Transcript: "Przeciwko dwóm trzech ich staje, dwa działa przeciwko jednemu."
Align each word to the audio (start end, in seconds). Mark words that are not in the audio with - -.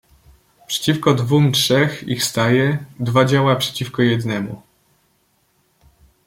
"Przeciwko 0.67 1.13
dwóm 1.13 1.51
trzech 1.51 2.07
ich 2.07 2.23
staje, 2.23 2.85
dwa 2.99 3.25
działa 3.25 3.55
przeciwko 3.55 4.01
jednemu." 4.01 4.61